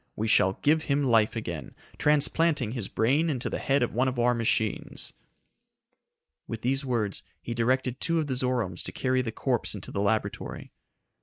[0.15, 4.17] We shall give him life again, transplanting his brain into the head of one of
[4.17, 5.13] our machines."
[6.47, 10.01] With these words he directed two of the Zoromes to carry the corpse into the
[10.01, 10.71] laboratory.